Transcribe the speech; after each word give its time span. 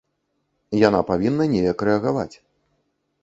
Яна 0.87 1.01
павінна 1.09 1.47
неяк 1.53 1.85
рэагаваць. 1.89 2.31